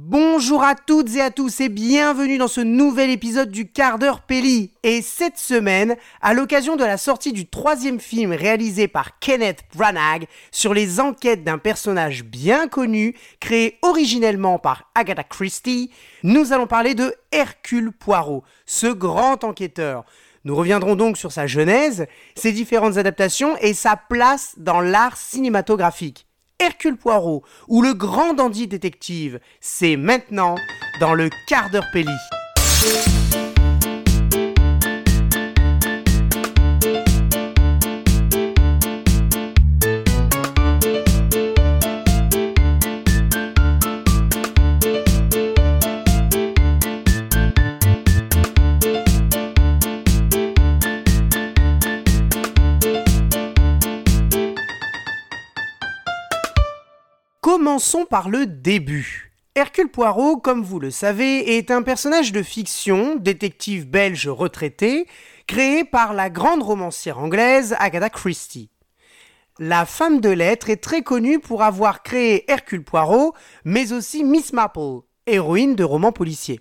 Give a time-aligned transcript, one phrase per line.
[0.00, 4.20] Bonjour à toutes et à tous et bienvenue dans ce nouvel épisode du quart d'heure
[4.20, 4.70] Pelli.
[4.84, 10.28] Et cette semaine, à l'occasion de la sortie du troisième film réalisé par Kenneth Branagh
[10.52, 15.90] sur les enquêtes d'un personnage bien connu, créé originellement par Agatha Christie,
[16.22, 20.04] nous allons parler de Hercule Poirot, ce grand enquêteur.
[20.44, 22.06] Nous reviendrons donc sur sa genèse,
[22.36, 26.27] ses différentes adaptations et sa place dans l'art cinématographique.
[26.60, 30.56] Hercule Poirot ou le grand dandy détective, c'est maintenant
[31.00, 33.47] dans le quart d'heure Pelli.
[57.50, 59.32] Commençons par le début.
[59.54, 65.06] Hercule Poirot, comme vous le savez, est un personnage de fiction, détective belge retraité,
[65.46, 68.68] créé par la grande romancière anglaise Agatha Christie.
[69.58, 73.32] La femme de lettres est très connue pour avoir créé Hercule Poirot,
[73.64, 76.60] mais aussi Miss Marple, héroïne de romans policiers.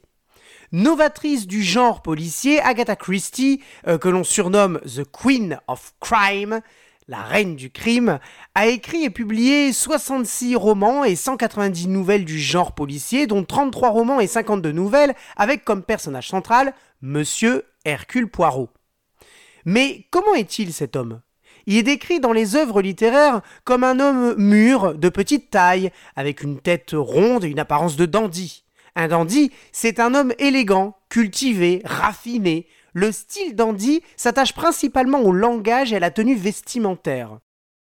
[0.72, 6.62] Novatrice du genre policier, Agatha Christie, euh, que l'on surnomme The Queen of Crime,
[7.08, 8.20] la reine du crime,
[8.54, 14.20] a écrit et publié 66 romans et 190 nouvelles du genre policier, dont 33 romans
[14.20, 18.70] et 52 nouvelles, avec comme personnage central Monsieur Hercule Poirot.
[19.66, 21.22] Mais comment est-il cet homme?
[21.66, 26.42] Il est décrit dans les œuvres littéraires comme un homme mûr, de petite taille, avec
[26.42, 28.64] une tête ronde et une apparence de dandy.
[28.96, 32.68] Un dandy, c'est un homme élégant, cultivé, raffiné,
[32.98, 37.38] le style dandy s'attache principalement au langage et à la tenue vestimentaire.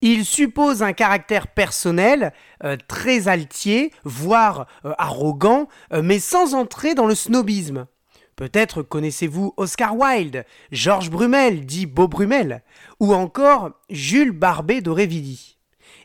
[0.01, 2.33] Il suppose un caractère personnel,
[2.65, 7.87] euh, très altier, voire euh, arrogant, euh, mais sans entrer dans le snobisme.
[8.35, 12.65] Peut-être connaissez-vous Oscar Wilde, Georges Brumel, dit Beau Brumel,
[12.99, 15.59] ou encore Jules Barbet d'Aurevilly.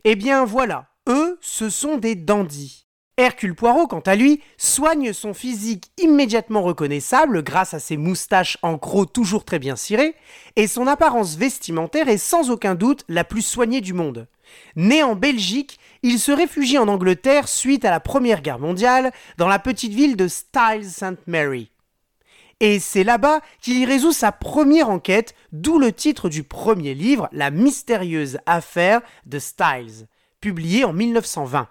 [0.04, 2.83] Eh bien voilà, eux, ce sont des dandys.
[3.18, 8.80] Hercule Poirot, quant à lui, soigne son physique immédiatement reconnaissable grâce à ses moustaches en
[8.80, 10.16] croc toujours très bien cirées,
[10.56, 14.28] et son apparence vestimentaire est sans aucun doute la plus soignée du monde.
[14.76, 19.48] Né en Belgique, il se réfugie en Angleterre suite à la Première Guerre mondiale dans
[19.48, 21.28] la petite ville de Styles St.
[21.28, 21.70] Mary.
[22.60, 27.30] Et c'est là-bas qu'il y résout sa première enquête, d'où le titre du premier livre,
[27.32, 30.08] La mystérieuse affaire de Styles,
[30.42, 31.68] publié en 1920.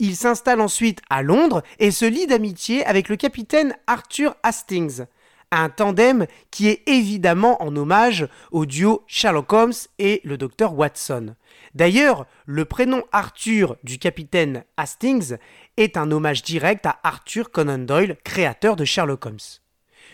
[0.00, 5.06] Il s'installe ensuite à Londres et se lie d'amitié avec le capitaine Arthur Hastings,
[5.50, 11.34] un tandem qui est évidemment en hommage au duo Sherlock Holmes et le docteur Watson.
[11.74, 15.36] D'ailleurs, le prénom Arthur du capitaine Hastings
[15.76, 19.38] est un hommage direct à Arthur Conan Doyle, créateur de Sherlock Holmes.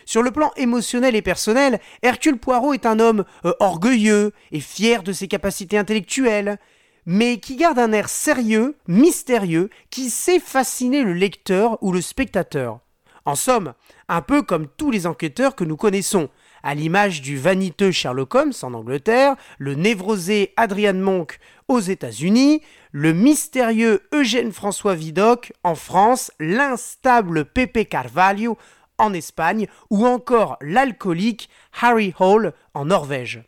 [0.05, 5.03] Sur le plan émotionnel et personnel, Hercule Poirot est un homme euh, orgueilleux et fier
[5.03, 6.57] de ses capacités intellectuelles
[7.05, 12.79] mais qui garde un air sérieux, mystérieux, qui sait fasciner le lecteur ou le spectateur.
[13.25, 13.73] En somme,
[14.07, 16.29] un peu comme tous les enquêteurs que nous connaissons,
[16.61, 22.61] à l'image du vaniteux Sherlock Holmes en Angleterre, le névrosé Adrian Monk aux États-Unis,
[22.91, 28.57] le mystérieux Eugène François Vidocq en France, l'instable Pepe Carvalho
[28.97, 31.49] en Espagne ou encore l'alcoolique
[31.81, 33.43] Harry Hall en Norvège.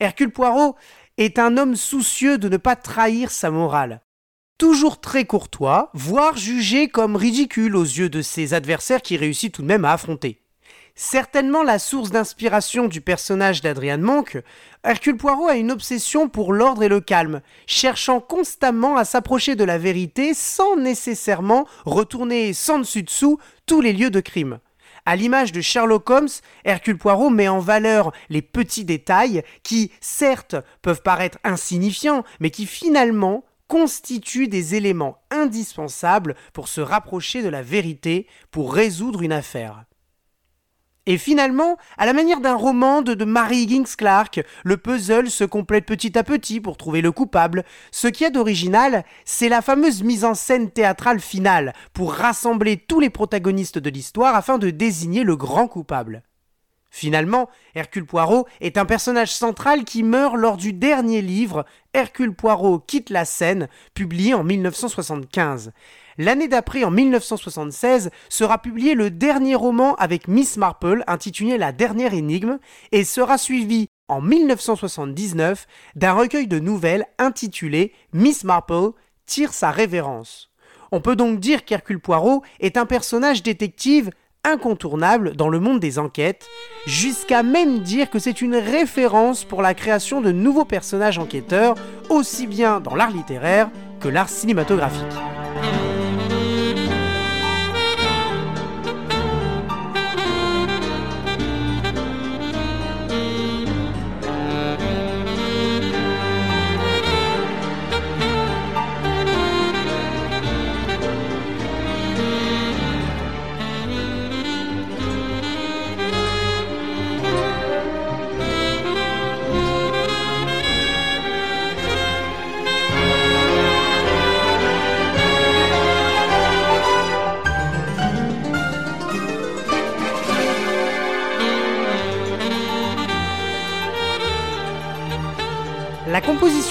[0.00, 0.76] Hercule Poirot
[1.20, 4.00] est un homme soucieux de ne pas trahir sa morale.
[4.56, 9.62] Toujours très courtois, voire jugé comme ridicule aux yeux de ses adversaires qui réussit tout
[9.62, 10.42] de même à affronter.
[10.94, 14.42] Certainement la source d'inspiration du personnage d'Adrian Monk,
[14.82, 19.64] Hercule Poirot a une obsession pour l'ordre et le calme, cherchant constamment à s'approcher de
[19.64, 24.58] la vérité sans nécessairement retourner sans dessus dessous tous les lieux de crime.
[25.06, 26.28] À l'image de Sherlock Holmes,
[26.64, 32.66] Hercule Poirot met en valeur les petits détails qui, certes, peuvent paraître insignifiants, mais qui
[32.66, 39.84] finalement constituent des éléments indispensables pour se rapprocher de la vérité, pour résoudre une affaire.
[41.06, 45.86] Et finalement, à la manière d'un roman de, Mary Higgins Clark, le puzzle se complète
[45.86, 47.64] petit à petit pour trouver le coupable.
[47.90, 53.00] Ce qui est d'original, c'est la fameuse mise en scène théâtrale finale, pour rassembler tous
[53.00, 56.22] les protagonistes de l'histoire afin de désigner le grand coupable.
[56.90, 61.64] Finalement, Hercule Poirot est un personnage central qui meurt lors du dernier livre
[61.94, 65.72] Hercule Poirot quitte la scène, publié en 1975.
[66.22, 72.12] L'année d'après, en 1976, sera publié le dernier roman avec Miss Marple intitulé La dernière
[72.12, 72.58] énigme
[72.92, 78.90] et sera suivi en 1979 d'un recueil de nouvelles intitulé Miss Marple
[79.24, 80.50] tire sa révérence.
[80.92, 84.10] On peut donc dire qu'Hercule Poirot est un personnage détective
[84.44, 86.46] incontournable dans le monde des enquêtes,
[86.86, 91.76] jusqu'à même dire que c'est une référence pour la création de nouveaux personnages enquêteurs,
[92.10, 93.70] aussi bien dans l'art littéraire
[94.00, 95.29] que l'art cinématographique.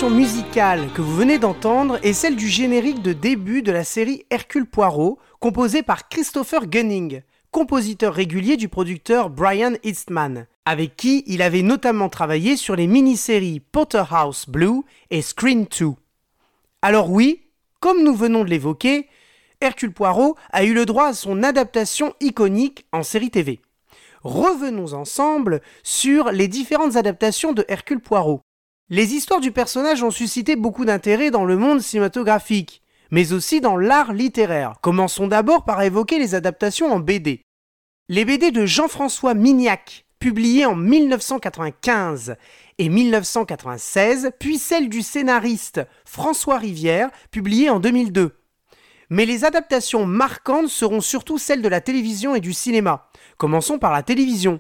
[0.09, 4.65] Musicale que vous venez d'entendre est celle du générique de début de la série Hercule
[4.65, 7.21] Poirot, composée par Christopher Gunning,
[7.51, 13.59] compositeur régulier du producteur Brian Eastman, avec qui il avait notamment travaillé sur les mini-séries
[13.59, 15.91] Potterhouse Blue et Screen 2.
[16.81, 17.41] Alors oui,
[17.79, 19.07] comme nous venons de l'évoquer,
[19.61, 23.59] Hercule Poirot a eu le droit à son adaptation iconique en série TV.
[24.23, 28.41] Revenons ensemble sur les différentes adaptations de Hercule Poirot.
[28.91, 32.81] Les histoires du personnage ont suscité beaucoup d'intérêt dans le monde cinématographique,
[33.11, 34.77] mais aussi dans l'art littéraire.
[34.81, 37.43] Commençons d'abord par évoquer les adaptations en BD.
[38.07, 42.35] Les BD de Jean-François Mignac, publiées en 1995
[42.79, 48.39] et 1996, puis celles du scénariste François Rivière, publiées en 2002.
[49.11, 53.11] Mais les adaptations marquantes seront surtout celles de la télévision et du cinéma.
[53.37, 54.59] Commençons par la télévision.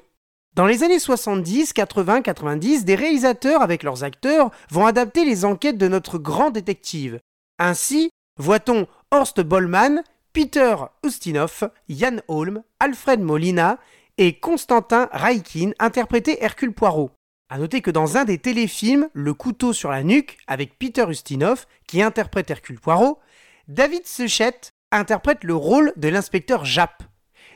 [0.55, 5.77] Dans les années 70, 80, 90, des réalisateurs avec leurs acteurs vont adapter les enquêtes
[5.77, 7.19] de notre grand détective.
[7.59, 10.03] Ainsi, voit-on Horst Bollmann,
[10.33, 10.75] Peter
[11.05, 13.77] Ustinov, Jan Holm, Alfred Molina
[14.17, 17.11] et Constantin Raikin interpréter Hercule Poirot.
[17.49, 21.65] A noter que dans un des téléfilms, Le couteau sur la nuque, avec Peter Ustinov,
[21.87, 23.19] qui interprète Hercule Poirot,
[23.67, 27.03] David Suchet interprète le rôle de l'inspecteur Japp.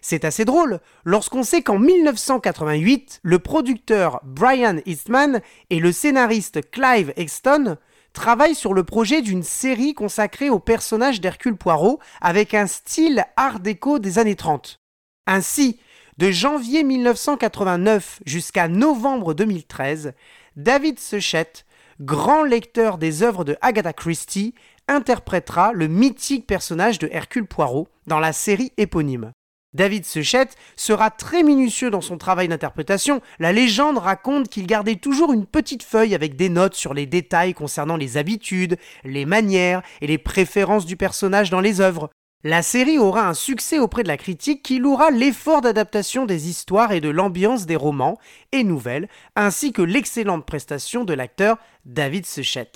[0.06, 5.40] C'est assez drôle lorsqu'on sait qu'en 1988, le producteur Brian Eastman
[5.70, 7.78] et le scénariste Clive Exton
[8.12, 13.62] travaillent sur le projet d'une série consacrée au personnage d'Hercule Poirot avec un style art
[13.62, 14.82] déco des années 30.
[15.26, 15.80] Ainsi,
[16.18, 20.12] de janvier 1989 jusqu'à novembre 2013,
[20.58, 21.54] David Suchet,
[22.02, 24.54] grand lecteur des œuvres de Agatha Christie,
[24.90, 29.32] interprétera le mythique personnage de Hercule Poirot dans la série éponyme.
[29.74, 33.22] David Suchet sera très minutieux dans son travail d'interprétation.
[33.40, 37.54] La légende raconte qu'il gardait toujours une petite feuille avec des notes sur les détails
[37.54, 42.10] concernant les habitudes, les manières et les préférences du personnage dans les œuvres.
[42.46, 46.92] La série aura un succès auprès de la critique qui louera l'effort d'adaptation des histoires
[46.92, 48.20] et de l'ambiance des romans
[48.52, 52.70] et nouvelles, ainsi que l'excellente prestation de l'acteur David Suchet.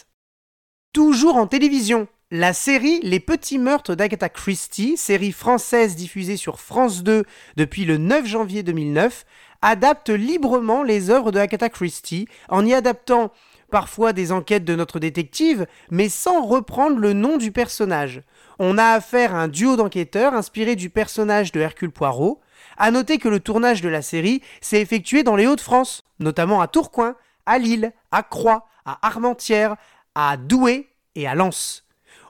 [0.93, 7.01] Toujours en télévision, la série Les Petits Meurtres d'Agatha Christie, série française diffusée sur France
[7.01, 7.23] 2
[7.55, 9.25] depuis le 9 janvier 2009,
[9.61, 13.31] adapte librement les œuvres de Agatha Christie en y adaptant
[13.71, 18.21] parfois des enquêtes de notre détective, mais sans reprendre le nom du personnage.
[18.59, 22.41] On a affaire à un duo d'enquêteurs inspiré du personnage de Hercule Poirot.
[22.77, 26.67] À noter que le tournage de la série s'est effectué dans les Hauts-de-France, notamment à
[26.67, 27.15] Tourcoing,
[27.45, 29.77] à Lille, à Croix, à Armentières,
[30.13, 31.86] à Douai et à Lens.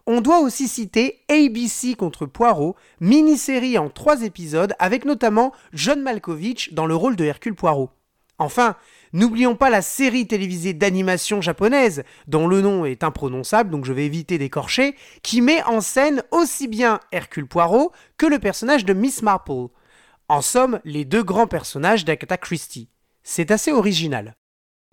[0.10, 6.74] On doit aussi citer ABC contre Poirot, mini-série en trois épisodes avec notamment John Malkovich
[6.74, 7.90] dans le rôle de Hercule Poirot.
[8.40, 8.78] Enfin,
[9.12, 14.06] n'oublions pas la série télévisée d'animation japonaise, dont le nom est imprononçable donc je vais
[14.06, 19.22] éviter d'écorcher, qui met en scène aussi bien Hercule Poirot que le personnage de Miss
[19.22, 19.68] Marple.
[20.30, 22.88] En somme, les deux grands personnages d'Agatha Christie.
[23.24, 24.36] C'est assez original.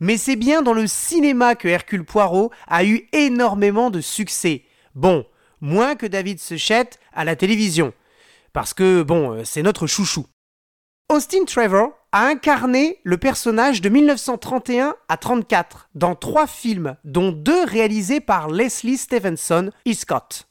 [0.00, 4.64] Mais c'est bien dans le cinéma que Hercule Poirot a eu énormément de succès.
[4.94, 5.26] Bon,
[5.60, 7.92] moins que David Suchet à la télévision.
[8.52, 10.26] Parce que, bon, euh, c'est notre chouchou.
[11.10, 17.64] Austin Trevor a incarné le personnage de 1931 à 34 dans trois films, dont deux
[17.64, 20.48] réalisés par Leslie Stevenson et Scott.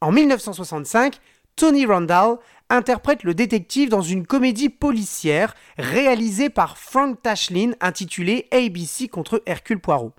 [0.00, 1.18] En 1965,
[1.54, 2.38] Tony Randall
[2.68, 9.80] interprète le détective dans une comédie policière réalisée par Frank Tashlin intitulée ABC contre Hercule
[9.80, 10.12] Poirot.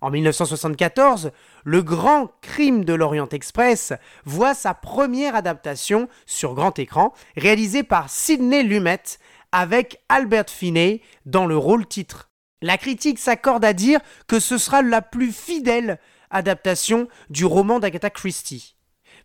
[0.00, 1.32] En 1974,
[1.64, 3.92] Le Grand Crime de l'Orient Express
[4.24, 9.02] voit sa première adaptation sur grand écran, réalisée par Sidney Lumet
[9.50, 12.30] avec Albert Finney dans le rôle titre.
[12.62, 15.98] La critique s'accorde à dire que ce sera la plus fidèle
[16.30, 18.76] adaptation du roman d'Agatha Christie.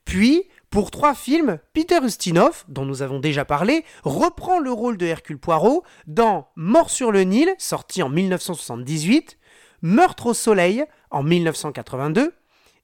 [0.05, 5.05] Puis, Pour trois films, Peter Ustinov, dont nous avons déjà parlé, reprend le rôle de
[5.05, 9.37] Hercule Poirot dans Mort sur le Nil, sorti en 1978,
[9.85, 12.33] Meurtre au Soleil en 1982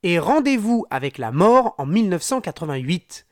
[0.03, 3.25] et Rendez-vous avec la mort en 1988.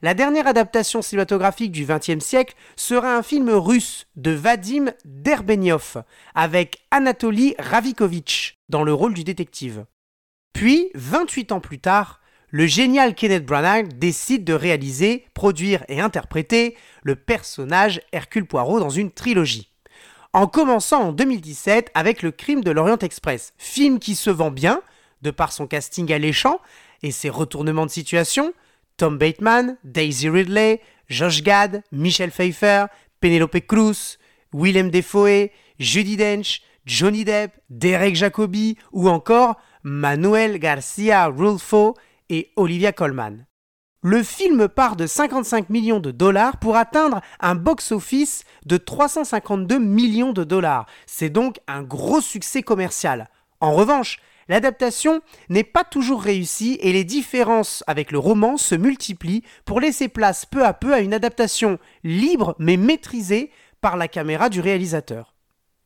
[0.00, 6.02] La dernière adaptation cinématographique du XXe siècle sera un film russe de Vadim Derbenyov
[6.34, 9.84] avec Anatoly Ravikovitch dans le rôle du détective.
[10.54, 16.74] Puis, 28 ans plus tard, le génial Kenneth Branagh décide de réaliser, produire et interpréter
[17.02, 19.69] le personnage Hercule Poirot dans une trilogie.
[20.32, 24.80] En commençant en 2017 avec Le Crime de l'Orient Express, film qui se vend bien,
[25.22, 26.60] de par son casting alléchant
[27.02, 28.54] et ses retournements de situation,
[28.96, 32.86] Tom Bateman, Daisy Ridley, Josh Gad, Michel Pfeiffer,
[33.20, 34.18] Penelope Cruz,
[34.52, 41.96] Willem Defoe, Judy Dench, Johnny Depp, Derek Jacobi ou encore Manuel Garcia Rulfo
[42.28, 43.46] et Olivia Colman.
[44.02, 50.32] Le film part de 55 millions de dollars pour atteindre un box-office de 352 millions
[50.32, 50.86] de dollars.
[51.04, 53.28] C'est donc un gros succès commercial.
[53.60, 59.44] En revanche, l'adaptation n'est pas toujours réussie et les différences avec le roman se multiplient
[59.66, 63.50] pour laisser place peu à peu à une adaptation libre mais maîtrisée
[63.82, 65.34] par la caméra du réalisateur.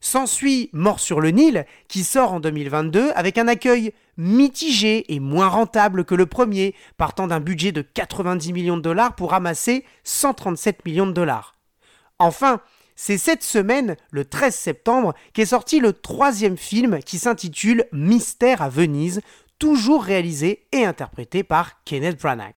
[0.05, 5.49] S'ensuit Mort sur le Nil, qui sort en 2022 avec un accueil mitigé et moins
[5.49, 10.85] rentable que le premier, partant d'un budget de 90 millions de dollars pour ramasser 137
[10.85, 11.55] millions de dollars.
[12.19, 12.61] Enfin,
[12.95, 18.69] c'est cette semaine, le 13 septembre, qu'est sorti le troisième film qui s'intitule Mystère à
[18.69, 19.23] Venise,
[19.59, 22.53] toujours réalisé et interprété par Kenneth Branagh.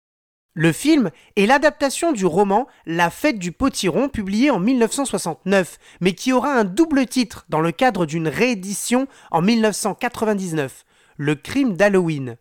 [0.57, 6.31] Le film est l'adaptation du roman La fête du potiron publié en 1969, mais qui
[6.31, 10.85] aura un double titre dans le cadre d'une réédition en 1999,
[11.17, 12.37] Le crime d'Halloween.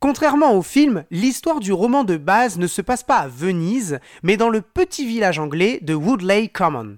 [0.00, 4.38] Contrairement au film, l'histoire du roman de base ne se passe pas à Venise, mais
[4.38, 6.96] dans le petit village anglais de Woodley Common.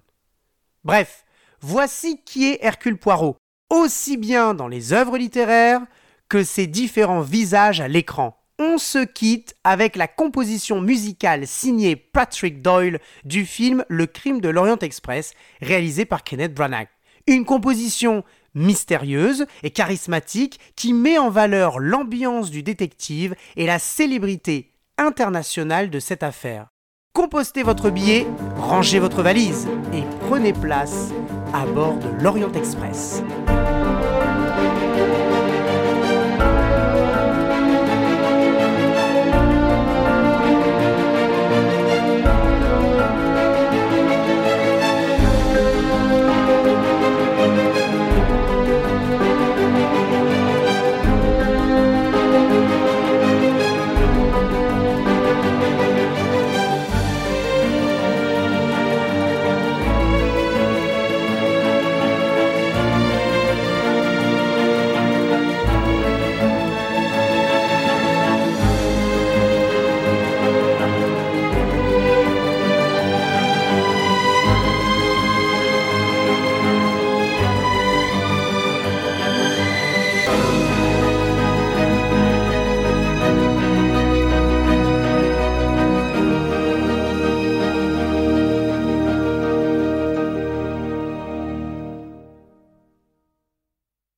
[0.85, 1.25] Bref,
[1.61, 3.39] voici qui est Hercule Poirot,
[3.71, 5.83] aussi bien dans les œuvres littéraires
[6.29, 12.61] que ses différents visages à l'écran on se quitte avec la composition musicale signée Patrick
[12.61, 16.89] Doyle du film Le crime de l'Orient Express, réalisé par Kenneth Branagh.
[17.27, 18.23] Une composition
[18.55, 25.99] mystérieuse et charismatique qui met en valeur l'ambiance du détective et la célébrité internationale de
[25.99, 26.69] cette affaire.
[27.15, 28.27] Compostez votre billet,
[28.57, 31.13] rangez votre valise et prenez place
[31.55, 33.23] à bord de l'Orient Express.